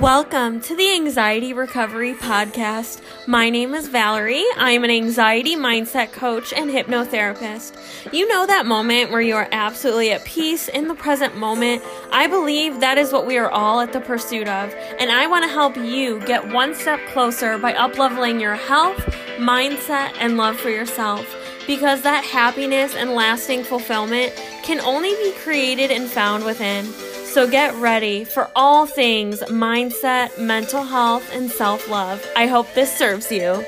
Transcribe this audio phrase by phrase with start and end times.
[0.00, 3.00] Welcome to the Anxiety Recovery Podcast.
[3.28, 4.44] My name is Valerie.
[4.56, 8.12] I am an anxiety mindset coach and hypnotherapist.
[8.12, 11.80] You know that moment where you are absolutely at peace in the present moment?
[12.10, 15.44] I believe that is what we are all at the pursuit of, and I want
[15.44, 18.98] to help you get one step closer by upleveling your health,
[19.38, 21.24] mindset, and love for yourself.
[21.68, 26.84] Because that happiness and lasting fulfillment can only be created and found within.
[27.34, 32.24] So get ready for all things mindset, mental health, and self love.
[32.36, 33.64] I hope this serves you.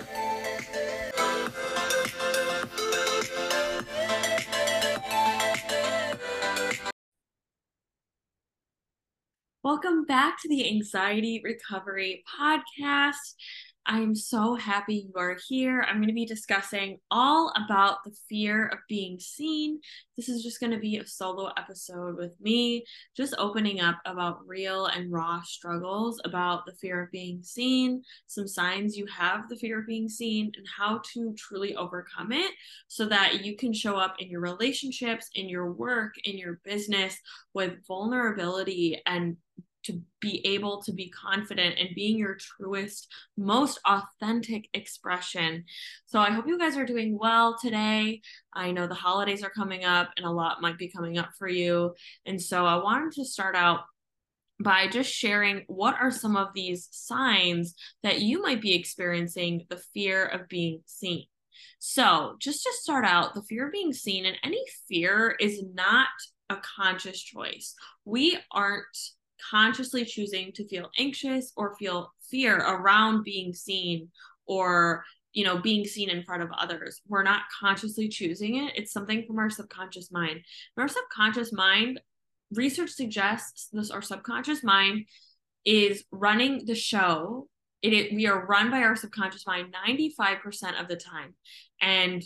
[9.65, 13.35] Welcome back to the Anxiety Recovery Podcast.
[13.89, 15.83] I'm so happy you are here.
[15.83, 19.81] I'm going to be discussing all about the fear of being seen.
[20.17, 22.85] This is just going to be a solo episode with me,
[23.17, 28.49] just opening up about real and raw struggles about the fear of being seen, some
[28.49, 32.51] signs you have the fear of being seen, and how to truly overcome it
[32.89, 37.17] so that you can show up in your relationships, in your work, in your business
[37.55, 39.37] with vulnerability and
[39.87, 45.65] to be able to be confident and being your truest, most authentic expression.
[46.07, 48.21] So I hope you guys are doing well today.
[48.53, 51.49] I know the holidays are coming up and a lot might be coming up for
[51.49, 51.95] you.
[52.25, 53.81] And so I wanted to start out
[54.59, 59.81] by just sharing what are some of these signs that you might be experiencing the
[59.93, 61.27] fear of being seen.
[61.79, 66.09] So, just to start out, the fear of being seen and any fear is not
[66.49, 67.75] a conscious choice.
[68.05, 68.97] We aren't
[69.51, 74.09] consciously choosing to feel anxious or feel fear around being seen
[74.47, 77.01] or you know being seen in front of others.
[77.09, 78.73] We're not consciously choosing it.
[78.77, 80.41] It's something from our subconscious mind.
[80.77, 82.01] And our subconscious mind
[82.53, 85.07] research suggests this our subconscious mind
[85.65, 87.49] is running the show.
[87.83, 91.35] It, it we are run by our subconscious mind 95% of the time.
[91.81, 92.23] And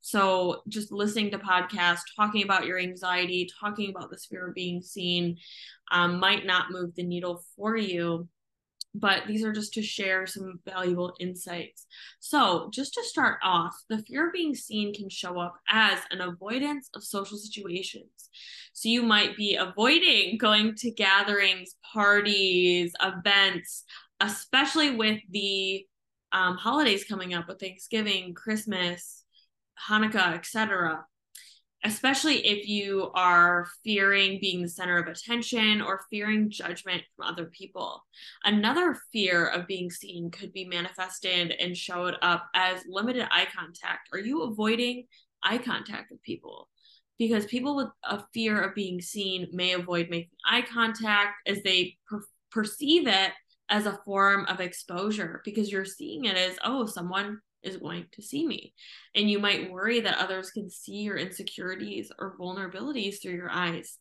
[0.00, 4.80] so just listening to podcasts, talking about your anxiety, talking about the fear of being
[4.80, 5.36] seen
[5.90, 8.28] um, might not move the needle for you.
[8.94, 11.86] But these are just to share some valuable insights.
[12.20, 16.22] So, just to start off, the fear of being seen can show up as an
[16.22, 18.30] avoidance of social situations.
[18.72, 23.84] So, you might be avoiding going to gatherings, parties, events,
[24.20, 25.86] especially with the
[26.32, 29.24] um, holidays coming up with Thanksgiving, Christmas,
[29.88, 31.04] Hanukkah, etc.
[31.84, 37.46] Especially if you are fearing being the center of attention or fearing judgment from other
[37.46, 38.02] people.
[38.44, 44.08] Another fear of being seen could be manifested and showed up as limited eye contact.
[44.12, 45.04] Are you avoiding
[45.42, 46.68] eye contact with people?
[47.16, 51.96] Because people with a fear of being seen may avoid making eye contact as they
[52.08, 53.32] per- perceive it
[53.68, 58.22] as a form of exposure because you're seeing it as, oh, someone is going to
[58.22, 58.74] see me.
[59.14, 63.98] And you might worry that others can see your insecurities or vulnerabilities through your eyes.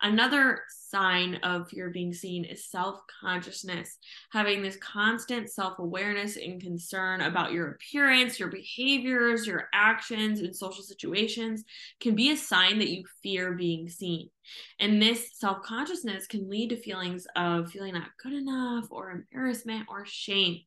[0.00, 3.98] Another sign of fear being seen is self consciousness,
[4.30, 10.52] having this constant self awareness and concern about your appearance, your behaviors, your actions in
[10.52, 11.64] social situations
[12.00, 14.30] can be a sign that you fear being seen.
[14.78, 19.86] And this self consciousness can lead to feelings of feeling not good enough or embarrassment
[19.88, 20.60] or shame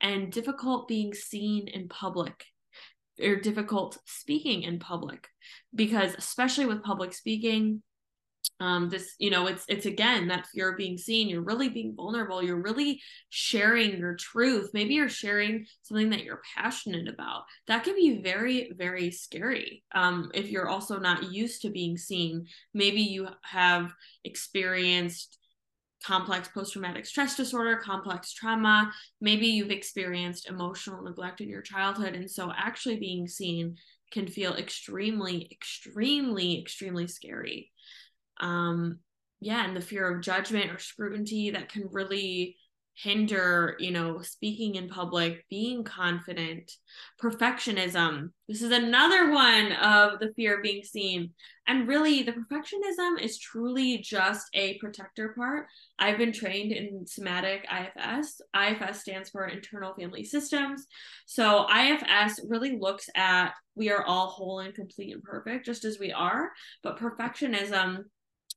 [0.00, 2.44] and difficult being seen in public
[3.22, 5.28] or difficult speaking in public
[5.74, 7.82] because especially with public speaking
[8.60, 12.42] um this you know it's it's again that of being seen you're really being vulnerable
[12.42, 14.70] you're really sharing your truth.
[14.72, 17.44] Maybe you're sharing something that you're passionate about.
[17.66, 22.46] That can be very very scary um if you're also not used to being seen.
[22.74, 23.92] Maybe you have
[24.24, 25.38] experienced
[26.04, 28.92] complex post traumatic stress disorder, complex trauma.
[29.20, 32.14] Maybe you've experienced emotional neglect in your childhood.
[32.14, 33.76] And so actually being seen
[34.12, 37.70] can feel extremely, extremely, extremely scary.
[38.40, 38.98] Um,
[39.40, 42.56] yeah, and the fear of judgment or scrutiny that can really
[43.02, 46.72] hinder you know speaking in public being confident.
[47.22, 48.30] Perfectionism.
[48.48, 51.32] This is another one of the fear of being seen.
[51.66, 55.66] And really the perfectionism is truly just a protector part.
[55.98, 60.86] I've been trained in somatic ifs ifs stands for internal family systems.
[61.26, 65.98] So ifs really looks at we are all whole and complete and perfect just as
[65.98, 66.50] we are.
[66.82, 68.04] But perfectionism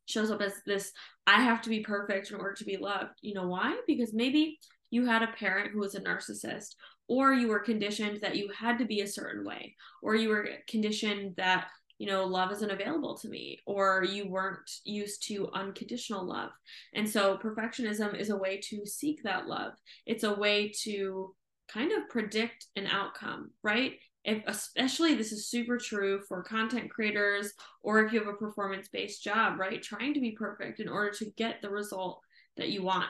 [0.05, 0.91] shows up as this
[1.25, 3.13] I have to be perfect in order to be loved.
[3.21, 3.79] You know why?
[3.87, 4.59] Because maybe
[4.91, 6.75] you had a parent who was a narcissist,
[7.07, 10.47] or you were conditioned that you had to be a certain way, or you were
[10.67, 11.67] conditioned that
[11.99, 16.49] you know, love isn't available to me, or you weren't used to unconditional love.
[16.93, 19.73] And so perfectionism is a way to seek that love.
[20.05, 21.33] It's a way to
[21.71, 23.93] kind of predict an outcome, right?
[24.25, 28.87] If especially this is super true for content creators or if you have a performance
[28.87, 29.81] based job, right?
[29.81, 32.21] Trying to be perfect in order to get the result
[32.57, 33.09] that you want.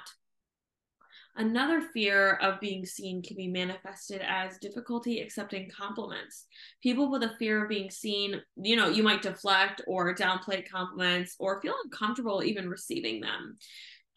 [1.36, 6.46] Another fear of being seen can be manifested as difficulty accepting compliments.
[6.84, 11.36] People with a fear of being seen, you know, you might deflect or downplay compliments
[11.40, 13.58] or feel uncomfortable even receiving them.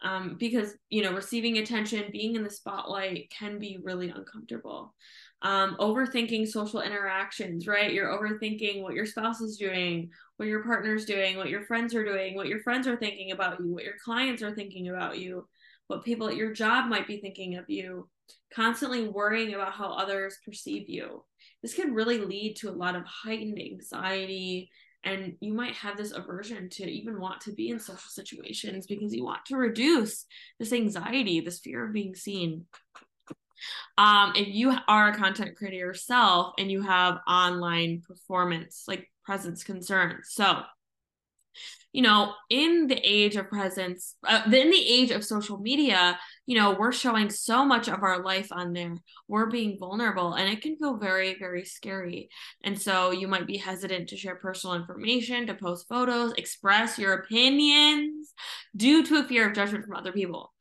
[0.03, 4.93] Um, because, you know, receiving attention, being in the spotlight can be really uncomfortable.
[5.43, 7.93] Um, overthinking social interactions, right?
[7.93, 12.03] You're overthinking what your spouse is doing, what your partner's doing, what your friends are
[12.03, 15.47] doing, what your friends are thinking about you, what your clients are thinking about you
[15.87, 18.07] what people at your job might be thinking of you,
[18.53, 21.23] constantly worrying about how others perceive you.
[21.61, 24.69] This can really lead to a lot of heightened anxiety,
[25.03, 29.13] and you might have this aversion to even want to be in social situations because
[29.13, 30.25] you want to reduce
[30.59, 32.65] this anxiety, this fear of being seen.
[33.97, 39.63] Um, if you are a content creator yourself and you have online performance, like presence
[39.63, 40.63] concerns, so
[41.93, 46.55] you know, in the age of presence, uh, in the age of social media, you
[46.55, 48.97] know, we're showing so much of our life on there.
[49.27, 52.29] We're being vulnerable and it can feel very, very scary.
[52.63, 57.13] And so you might be hesitant to share personal information, to post photos, express your
[57.13, 58.33] opinions
[58.75, 60.53] due to a fear of judgment from other people.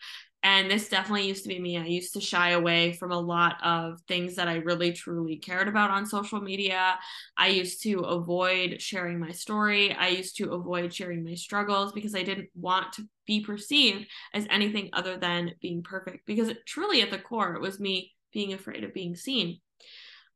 [0.46, 1.76] And this definitely used to be me.
[1.76, 5.66] I used to shy away from a lot of things that I really truly cared
[5.66, 7.00] about on social media.
[7.36, 9.92] I used to avoid sharing my story.
[9.92, 14.46] I used to avoid sharing my struggles because I didn't want to be perceived as
[14.48, 16.24] anything other than being perfect.
[16.26, 19.58] Because it, truly, at the core, it was me being afraid of being seen.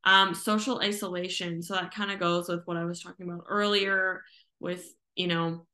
[0.03, 1.61] Um, social isolation.
[1.61, 4.23] So that kind of goes with what I was talking about earlier
[4.59, 4.83] with,
[5.15, 5.67] you know,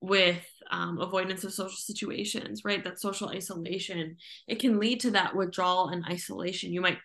[0.00, 2.82] with um, avoidance of social situations, right?
[2.82, 4.16] That social isolation,
[4.46, 6.72] it can lead to that withdrawal and isolation.
[6.72, 6.98] You might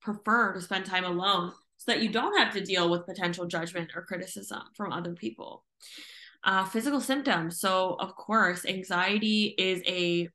[0.00, 3.90] prefer to spend time alone so that you don't have to deal with potential judgment
[3.94, 5.64] or criticism from other people.
[6.44, 7.58] Uh, physical symptoms.
[7.58, 10.28] So, of course, anxiety is a,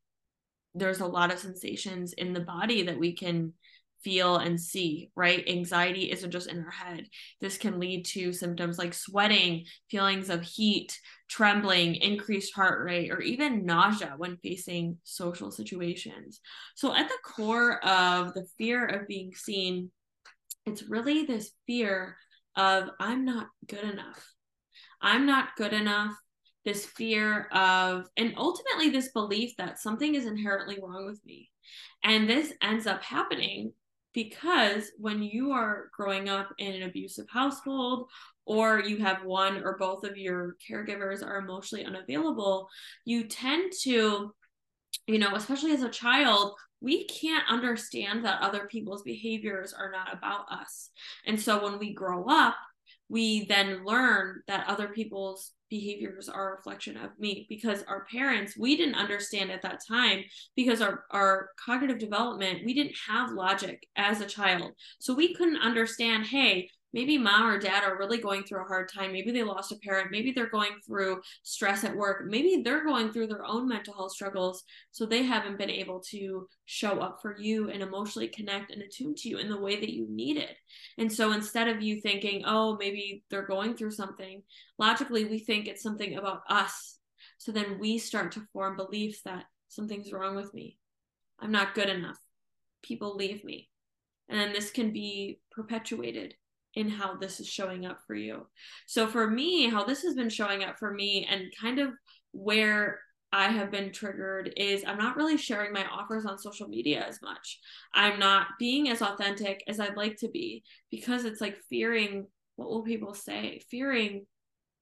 [0.75, 3.53] there's a lot of sensations in the body that we can
[4.03, 5.47] feel and see, right?
[5.47, 7.07] Anxiety isn't just in our head.
[7.39, 10.99] This can lead to symptoms like sweating, feelings of heat,
[11.29, 16.41] trembling, increased heart rate, or even nausea when facing social situations.
[16.75, 19.91] So, at the core of the fear of being seen,
[20.65, 22.17] it's really this fear
[22.55, 24.25] of I'm not good enough.
[25.01, 26.13] I'm not good enough.
[26.63, 31.49] This fear of, and ultimately, this belief that something is inherently wrong with me.
[32.03, 33.73] And this ends up happening
[34.13, 38.09] because when you are growing up in an abusive household
[38.45, 42.67] or you have one or both of your caregivers are emotionally unavailable
[43.05, 44.33] you tend to
[45.07, 50.11] you know especially as a child we can't understand that other people's behaviors are not
[50.11, 50.89] about us.
[51.25, 52.55] And so when we grow up
[53.11, 58.57] we then learn that other people's behaviors are a reflection of me because our parents
[58.57, 60.21] we didn't understand at that time
[60.55, 64.71] because our our cognitive development we didn't have logic as a child.
[64.99, 68.89] So we couldn't understand hey maybe mom or dad are really going through a hard
[68.91, 69.11] time.
[69.11, 70.11] Maybe they lost a parent.
[70.11, 72.25] Maybe they're going through stress at work.
[72.27, 74.63] Maybe they're going through their own mental health struggles.
[74.91, 79.15] So they haven't been able to show up for you and emotionally connect and attune
[79.15, 80.57] to you in the way that you need it.
[80.97, 84.43] And so instead of you thinking, oh, maybe they're going through something,
[84.77, 86.97] logically, we think it's something about us.
[87.37, 90.77] So then we start to form beliefs that something's wrong with me.
[91.39, 92.19] I'm not good enough.
[92.83, 93.69] People leave me.
[94.29, 96.35] And then this can be perpetuated
[96.75, 98.47] in how this is showing up for you.
[98.87, 101.89] So for me, how this has been showing up for me and kind of
[102.31, 102.99] where
[103.33, 107.21] I have been triggered is I'm not really sharing my offers on social media as
[107.21, 107.59] much.
[107.93, 112.69] I'm not being as authentic as I'd like to be because it's like fearing what
[112.69, 114.25] will people say, fearing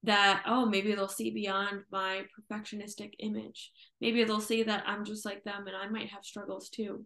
[0.04, 3.72] that oh maybe they'll see beyond my perfectionistic image.
[4.02, 7.06] Maybe they'll see that I'm just like them and I might have struggles too.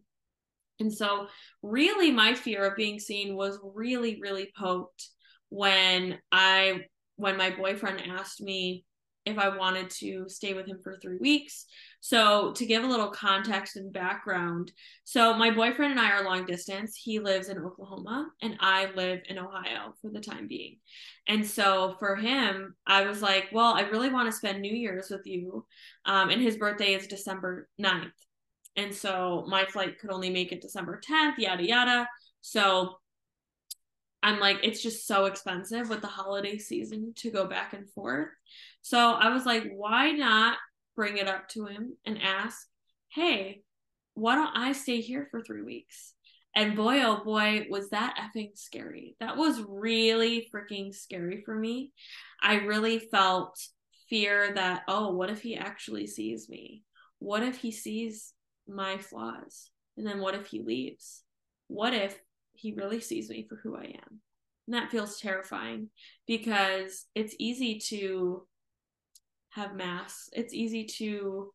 [0.80, 1.28] And so,
[1.62, 5.10] really, my fear of being seen was really, really poked
[5.50, 8.86] when I, when my boyfriend asked me
[9.26, 11.66] if I wanted to stay with him for three weeks.
[12.02, 14.72] So, to give a little context and background,
[15.04, 17.00] so my boyfriend and I are long distance.
[17.02, 20.78] He lives in Oklahoma and I live in Ohio for the time being.
[21.28, 25.10] And so, for him, I was like, well, I really want to spend New Year's
[25.10, 25.66] with you.
[26.06, 28.12] Um, and his birthday is December 9th.
[28.76, 32.08] And so my flight could only make it December 10th, yada, yada.
[32.42, 32.96] So
[34.24, 38.30] I'm like, it's just so expensive with the holiday season to go back and forth.
[38.82, 40.58] So I was like, why not
[40.96, 42.66] bring it up to him and ask,
[43.10, 43.62] hey,
[44.14, 46.14] why don't I stay here for three weeks?
[46.56, 49.16] And boy, oh boy, was that effing scary.
[49.20, 51.92] That was really freaking scary for me.
[52.42, 53.60] I really felt
[54.10, 56.84] fear that, oh, what if he actually sees me?
[57.20, 58.33] What if he sees
[58.68, 59.70] my flaws?
[59.98, 61.24] And then what if he leaves?
[61.68, 62.18] What if
[62.54, 64.22] he really sees me for who I am?
[64.68, 65.90] And that feels terrifying
[66.26, 68.48] because it's easy to
[69.50, 70.30] have masks.
[70.32, 71.54] It's easy to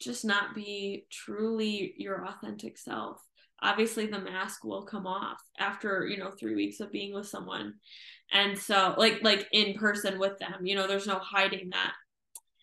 [0.00, 3.20] just not be truly your authentic self
[3.60, 7.74] obviously the mask will come off after you know three weeks of being with someone
[8.32, 11.92] and so like like in person with them you know there's no hiding that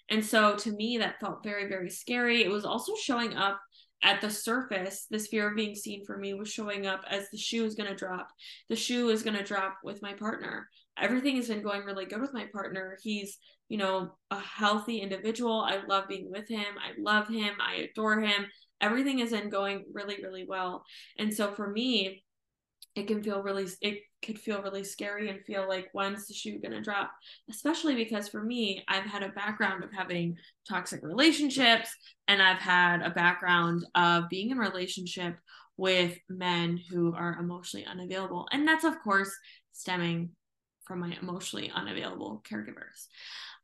[0.10, 2.44] and so to me that felt very very scary.
[2.44, 3.60] It was also showing up
[4.04, 5.08] at the surface.
[5.10, 7.90] This fear of being seen for me was showing up as the shoe is going
[7.90, 8.28] to drop.
[8.70, 10.68] The shoe is going to drop with my partner.
[10.98, 12.98] Everything has been going really good with my partner.
[13.02, 15.62] He's you know a healthy individual.
[15.62, 16.76] I love being with him.
[16.78, 17.56] I love him.
[17.60, 18.46] I adore him.
[18.82, 20.84] Everything isn't going really really well.
[21.18, 22.24] And so for me
[22.96, 26.60] it can feel really it could feel really scary and feel like when's the shoe
[26.60, 27.12] gonna drop
[27.50, 30.36] especially because for me i've had a background of having
[30.68, 31.90] toxic relationships
[32.28, 35.36] and i've had a background of being in relationship
[35.78, 39.32] with men who are emotionally unavailable and that's of course
[39.74, 40.30] stemming
[40.86, 43.08] from my emotionally unavailable caregivers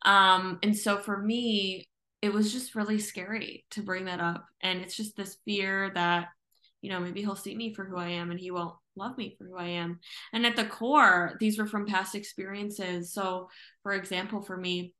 [0.03, 1.87] um and so for me
[2.21, 4.45] it was just really scary to bring that up.
[4.61, 6.27] And it's just this fear that,
[6.81, 9.35] you know, maybe he'll see me for who I am and he won't love me
[9.37, 9.99] for who I am.
[10.33, 13.13] And at the core, these were from past experiences.
[13.13, 13.49] So,
[13.83, 14.93] for example, for me,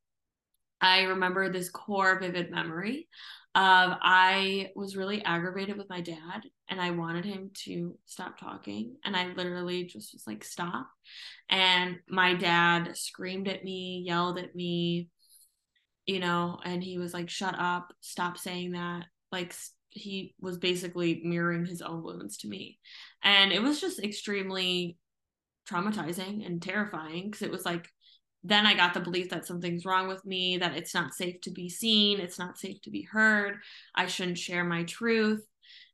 [0.80, 3.08] I remember this core vivid memory
[3.54, 8.96] of I was really aggravated with my dad and I wanted him to stop talking.
[9.04, 10.88] And I literally just was like, stop.
[11.50, 15.10] And my dad screamed at me, yelled at me,
[16.06, 19.04] you know, and he was like, shut up, stop saying that.
[19.30, 19.54] Like,
[19.92, 22.78] he was basically mirroring his own wounds to me.
[23.22, 24.96] And it was just extremely
[25.70, 27.88] traumatizing and terrifying because it was like,
[28.44, 31.50] then I got the belief that something's wrong with me, that it's not safe to
[31.50, 33.58] be seen, it's not safe to be heard,
[33.94, 35.44] I shouldn't share my truth.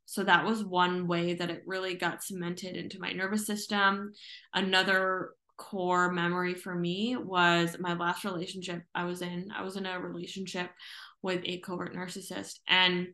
[0.05, 4.13] So that was one way that it really got cemented into my nervous system.
[4.55, 9.51] Another core memory for me was my last relationship I was in.
[9.55, 10.71] I was in a relationship
[11.21, 13.09] with a covert narcissist and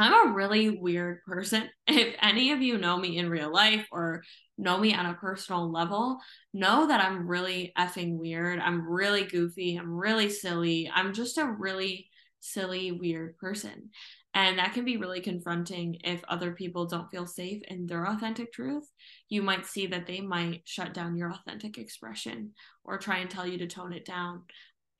[0.00, 1.68] I'm a really weird person.
[1.86, 4.22] If any of you know me in real life or
[4.56, 6.18] know me on a personal level,
[6.54, 8.60] know that I'm really effing weird.
[8.60, 9.76] I'm really goofy.
[9.76, 10.90] I'm really silly.
[10.94, 13.90] I'm just a really silly, weird person.
[14.32, 18.52] And that can be really confronting if other people don't feel safe in their authentic
[18.52, 18.88] truth.
[19.28, 22.52] You might see that they might shut down your authentic expression
[22.84, 24.44] or try and tell you to tone it down.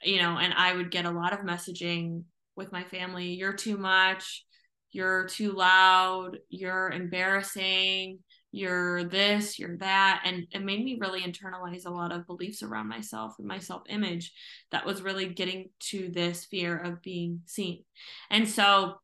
[0.02, 2.24] You know, and I would get a lot of messaging
[2.56, 4.44] with my family you're too much,
[4.92, 8.18] you're too loud, you're embarrassing,
[8.52, 10.22] you're this, you're that.
[10.24, 13.82] And it made me really internalize a lot of beliefs around myself and my self
[13.88, 14.32] image
[14.72, 17.84] that was really getting to this fear of being seen.
[18.30, 18.94] And so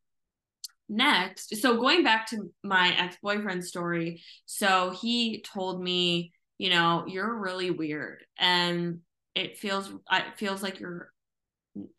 [0.88, 7.40] next so going back to my ex-boyfriend story so he told me you know you're
[7.40, 9.00] really weird and
[9.34, 11.10] it feels it feels like you're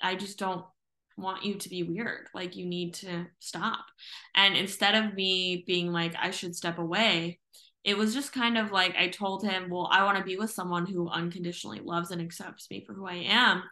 [0.01, 0.63] i just don't
[1.17, 3.85] want you to be weird like you need to stop
[4.35, 7.39] and instead of me being like i should step away
[7.83, 10.51] it was just kind of like i told him well i want to be with
[10.51, 13.63] someone who unconditionally loves and accepts me for who i am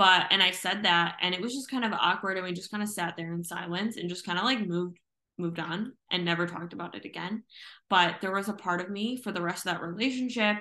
[0.00, 2.70] but and I said that and it was just kind of awkward and we just
[2.70, 4.98] kind of sat there in silence and just kind of like moved
[5.36, 7.42] moved on and never talked about it again.
[7.88, 10.56] But there was a part of me for the rest of that relationship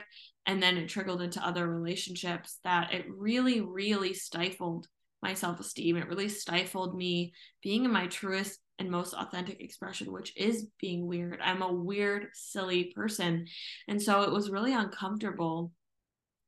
[0.46, 4.88] and then it trickled into other relationships that it really really stifled
[5.22, 5.98] my self-esteem.
[5.98, 11.06] It really stifled me being in my truest and most authentic expression, which is being
[11.06, 11.40] weird.
[11.44, 13.46] I'm a weird, silly person.
[13.88, 15.72] And so it was really uncomfortable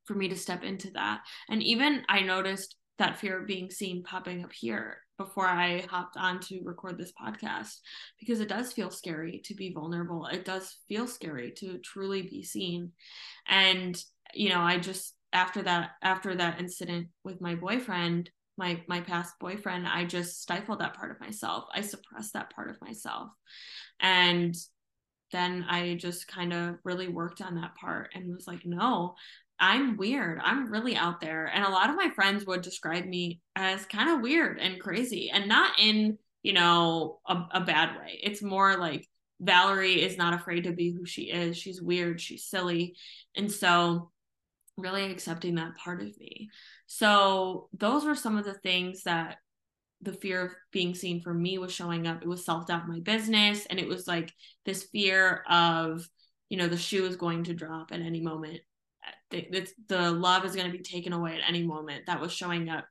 [0.06, 1.22] for me to step into that.
[1.50, 6.18] And even I noticed that fear of being seen popping up here before I hopped
[6.18, 7.76] on to record this podcast
[8.20, 10.26] because it does feel scary to be vulnerable.
[10.28, 12.92] It does feel scary to truly be seen.
[13.48, 14.02] And
[14.34, 19.34] you know, I just after that after that incident with my boyfriend, my my past
[19.40, 21.66] boyfriend, I just stifled that part of myself.
[21.74, 23.30] I suppressed that part of myself.
[24.00, 24.56] And
[25.32, 29.16] then I just kind of really worked on that part and was like, no,
[29.60, 30.40] I'm weird.
[30.44, 31.46] I'm really out there.
[31.46, 35.30] And a lot of my friends would describe me as kind of weird and crazy
[35.32, 38.20] and not in, you know, a, a bad way.
[38.24, 39.08] It's more like
[39.40, 41.58] Valerie is not afraid to be who she is.
[41.58, 42.96] She's weird, she's silly.
[43.36, 44.12] And so,
[44.78, 46.50] really accepting that part of me.
[46.88, 49.38] So, those were some of the things that
[50.02, 52.22] the fear of being seen for me was showing up.
[52.22, 54.34] It was self doubt my business, and it was like
[54.66, 56.08] this fear of,
[56.50, 58.60] you know, the shoe is going to drop at any moment.
[59.30, 62.06] The, the love is going to be taken away at any moment.
[62.08, 62.86] That was showing up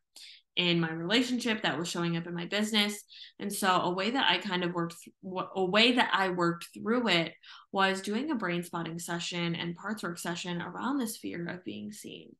[0.56, 3.02] in my relationship that was showing up in my business.
[3.38, 5.14] And so a way that i kind of worked th-
[5.54, 7.32] a way that i worked through it
[7.72, 11.92] was doing a brain spotting session and parts work session around this fear of being
[11.92, 12.34] seen.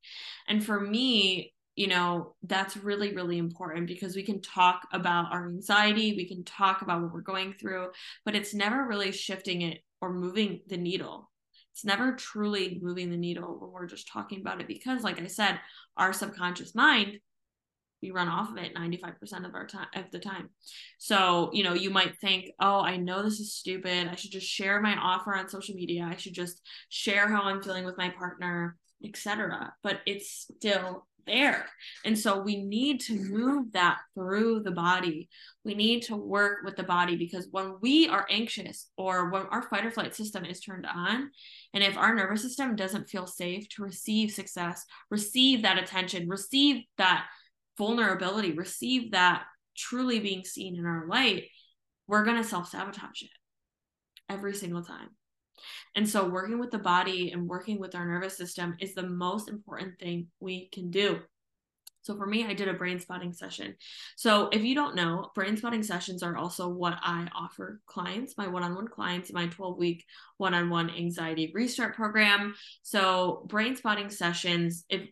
[0.49, 5.49] And for me you know that's really really important because we can talk about our
[5.49, 7.87] anxiety we can talk about what we're going through
[8.25, 11.31] but it's never really shifting it or moving the needle.
[11.73, 15.27] It's never truly moving the needle when we're just talking about it because like i
[15.27, 15.61] said
[15.97, 17.19] our subconscious mind
[18.03, 20.51] we run off of it 95% of our time of the time.
[20.99, 24.09] So you know you might think oh i know this is stupid.
[24.09, 26.09] I should just share my offer on social media.
[26.11, 31.67] I should just share how i'm feeling with my partner etc but it's still there.
[32.05, 35.29] And so we need to move that through the body.
[35.65, 39.63] We need to work with the body because when we are anxious or when our
[39.63, 41.31] fight or flight system is turned on
[41.75, 46.85] and if our nervous system doesn't feel safe to receive success receive that attention receive
[46.99, 47.27] that
[47.79, 49.45] vulnerability, receive that
[49.77, 51.45] truly being seen in our light,
[52.07, 53.31] we're going to self sabotage it
[54.29, 55.11] every single time.
[55.95, 59.49] And so, working with the body and working with our nervous system is the most
[59.49, 61.21] important thing we can do.
[62.03, 63.77] So, for me, I did a brain spotting session.
[64.17, 68.47] So, if you don't know, brain spotting sessions are also what I offer clients, my
[68.47, 70.05] one on one clients, my 12 week
[70.39, 72.55] one on one anxiety restart program.
[72.83, 75.09] So, brain spotting sessions, if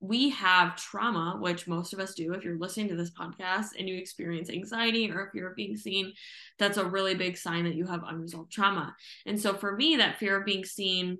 [0.00, 2.32] we have trauma, which most of us do.
[2.32, 6.14] If you're listening to this podcast and you experience anxiety or if you're being seen,
[6.58, 8.96] that's a really big sign that you have unresolved trauma.
[9.26, 11.18] And so for me, that fear of being seen,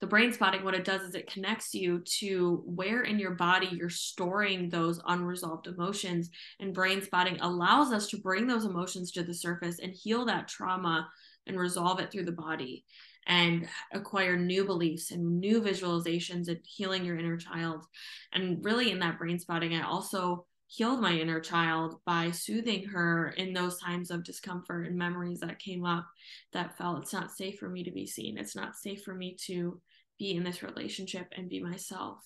[0.00, 3.68] the brain spotting, what it does is it connects you to where in your body
[3.72, 6.30] you're storing those unresolved emotions.
[6.58, 10.48] And brain spotting allows us to bring those emotions to the surface and heal that
[10.48, 11.08] trauma
[11.46, 12.84] and resolve it through the body
[13.28, 17.84] and acquire new beliefs and new visualizations and healing your inner child.
[18.32, 23.30] And really, in that brain spotting, I also healed my inner child by soothing her
[23.36, 26.06] in those times of discomfort and memories that came up
[26.52, 28.36] that felt it's not safe for me to be seen.
[28.36, 29.80] It's not safe for me to
[30.18, 32.18] be in this relationship and be myself.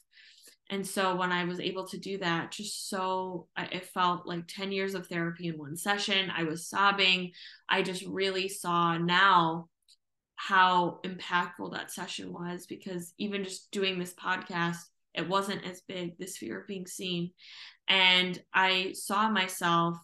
[0.70, 4.72] And so when I was able to do that, just so it felt like 10
[4.72, 6.32] years of therapy in one session.
[6.34, 7.32] I was sobbing.
[7.68, 9.68] I just really saw now
[10.48, 14.78] how impactful that session was because even just doing this podcast,
[15.14, 17.30] it wasn't as big, this fear of being seen.
[17.86, 19.96] And I saw myself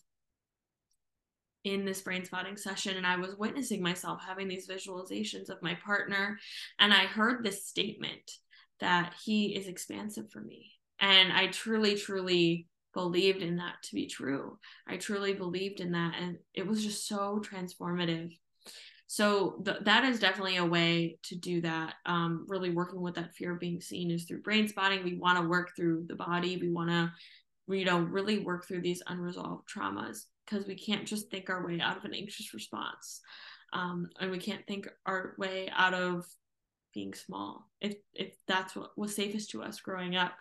[1.64, 5.74] in this brain spotting session and I was witnessing myself having these visualizations of my
[5.84, 6.38] partner.
[6.78, 8.30] And I heard this statement
[8.78, 10.70] that he is expansive for me.
[11.00, 14.56] And I truly, truly believed in that to be true.
[14.86, 16.14] I truly believed in that.
[16.20, 18.38] And it was just so transformative
[19.10, 21.94] so th- that is definitely a way to do that.
[22.04, 25.02] Um, really working with that fear of being seen is through brain spotting.
[25.02, 26.58] We want to work through the body.
[26.58, 27.10] We want to
[27.74, 31.80] you know really work through these unresolved traumas because we can't just think our way
[31.80, 33.20] out of an anxious response.
[33.72, 36.26] Um, and we can't think our way out of
[36.92, 40.34] being small if if that's what was safest to us growing up.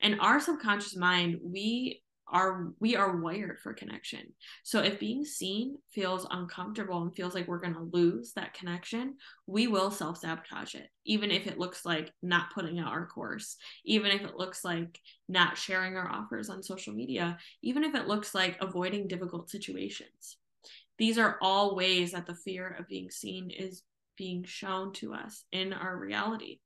[0.00, 4.32] And our subconscious mind we are we are wired for connection.
[4.62, 9.14] So if being seen feels uncomfortable and feels like we're going to lose that connection,
[9.46, 10.88] we will self-sabotage it.
[11.04, 14.98] Even if it looks like not putting out our course, even if it looks like
[15.28, 20.36] not sharing our offers on social media, even if it looks like avoiding difficult situations.
[20.98, 23.82] These are all ways that the fear of being seen is
[24.16, 26.58] being shown to us in our reality.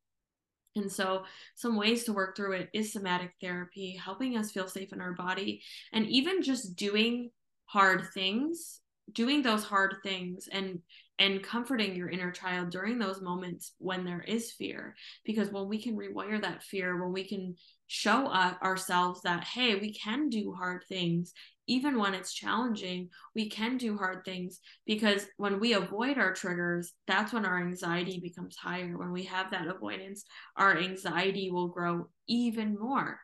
[0.76, 1.24] And so,
[1.56, 5.14] some ways to work through it is somatic therapy, helping us feel safe in our
[5.14, 7.30] body, and even just doing
[7.64, 8.80] hard things,
[9.12, 10.80] doing those hard things and
[11.20, 15.80] and comforting your inner child during those moments when there is fear because when we
[15.80, 17.54] can rewire that fear when we can
[17.86, 21.32] show ourselves that hey we can do hard things
[21.70, 26.94] even when it's challenging, we can do hard things because when we avoid our triggers,
[27.06, 28.98] that's when our anxiety becomes higher.
[28.98, 30.24] When we have that avoidance,
[30.56, 33.20] our anxiety will grow even more.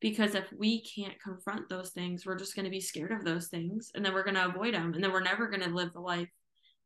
[0.00, 3.48] Because if we can't confront those things, we're just going to be scared of those
[3.48, 5.92] things and then we're going to avoid them and then we're never going to live
[5.92, 6.30] the life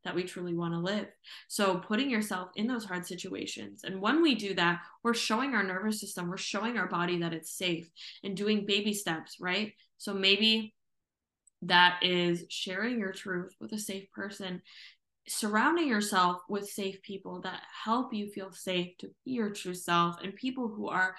[0.03, 1.07] that we truly want to live.
[1.47, 3.83] So, putting yourself in those hard situations.
[3.83, 7.33] And when we do that, we're showing our nervous system, we're showing our body that
[7.33, 7.89] it's safe
[8.23, 9.73] and doing baby steps, right?
[9.97, 10.73] So, maybe
[11.63, 14.61] that is sharing your truth with a safe person
[15.29, 20.15] surrounding yourself with safe people that help you feel safe to be your true self
[20.23, 21.15] and people who are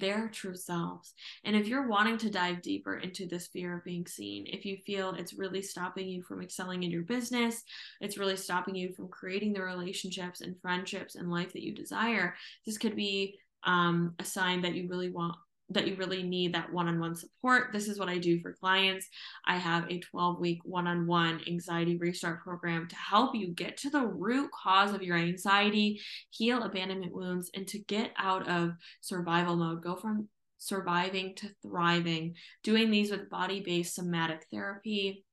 [0.00, 1.14] their true selves.
[1.44, 4.78] And if you're wanting to dive deeper into this fear of being seen, if you
[4.86, 7.62] feel it's really stopping you from excelling in your business,
[8.00, 12.34] it's really stopping you from creating the relationships and friendships and life that you desire,
[12.66, 15.36] this could be um, a sign that you really want
[15.70, 17.72] that you really need that one-on-one support.
[17.72, 19.06] This is what i do for clients.
[19.46, 24.04] I have a 12 week one-on-one anxiety restart program to help you get to the
[24.04, 29.82] root cause of your anxiety heal abandonment wounds and to get out of survival mode.
[29.82, 30.28] Go from
[30.58, 32.34] surviving to thriving.
[32.62, 35.24] Doing these with body-based somatic therapy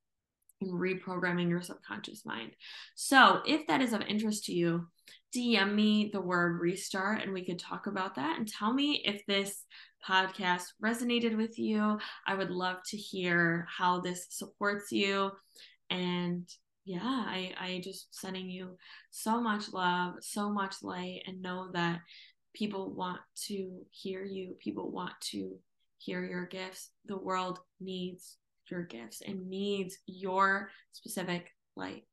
[0.62, 2.52] and reprogramming your subconscious mind.
[2.96, 4.88] So if that is of interest to you
[5.36, 9.26] DM me the word restart and we could talk about that and tell me if
[9.28, 9.66] this
[10.08, 12.00] podcast resonated with you.
[12.26, 15.32] I would love to hear how this supports you.
[15.90, 16.48] And
[16.86, 18.78] yeah, I, I just sending you
[19.12, 22.00] so much love, so much light, and know that
[22.54, 24.56] people want to hear you.
[24.60, 25.56] People want to
[25.98, 26.92] hear your gifts.
[27.06, 28.38] The world needs
[28.70, 32.04] your gifts and needs your specific light.